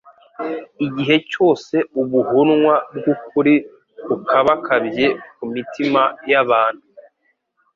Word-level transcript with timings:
Igihe 0.85 1.15
cyose 1.31 1.75
ubuhunwa 2.01 2.75
bw'ukuri 2.95 3.55
bukabakabye 4.07 5.05
ku 5.35 5.43
mitima 5.53 6.01
y'abantu, 6.31 6.85